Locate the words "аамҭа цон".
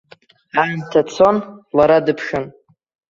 0.61-1.37